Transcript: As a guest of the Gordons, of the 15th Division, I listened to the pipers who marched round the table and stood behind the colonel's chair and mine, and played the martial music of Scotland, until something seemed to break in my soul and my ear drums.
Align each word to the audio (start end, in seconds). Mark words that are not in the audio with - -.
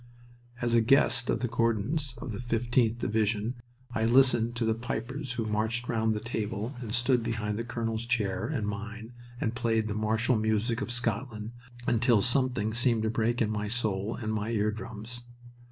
As 0.63 0.73
a 0.73 0.81
guest 0.81 1.29
of 1.29 1.41
the 1.41 1.47
Gordons, 1.47 2.15
of 2.17 2.31
the 2.31 2.39
15th 2.39 2.97
Division, 2.97 3.53
I 3.93 4.03
listened 4.05 4.55
to 4.55 4.65
the 4.65 4.73
pipers 4.73 5.33
who 5.33 5.45
marched 5.45 5.87
round 5.87 6.15
the 6.15 6.19
table 6.19 6.73
and 6.79 6.91
stood 6.91 7.21
behind 7.21 7.55
the 7.59 7.63
colonel's 7.63 8.07
chair 8.07 8.47
and 8.47 8.67
mine, 8.67 9.13
and 9.39 9.53
played 9.53 9.87
the 9.87 9.93
martial 9.93 10.37
music 10.37 10.81
of 10.81 10.89
Scotland, 10.89 11.51
until 11.85 12.19
something 12.19 12.73
seemed 12.73 13.03
to 13.03 13.11
break 13.11 13.43
in 13.43 13.51
my 13.51 13.67
soul 13.67 14.15
and 14.15 14.33
my 14.33 14.49
ear 14.49 14.71
drums. 14.71 15.21